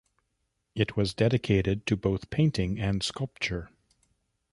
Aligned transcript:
It 0.73 0.97
was 0.97 1.13
dedicated 1.13 1.85
to 1.85 1.95
both 1.95 2.31
painting 2.31 2.79
and 2.79 3.03
sculpture. 3.03 3.69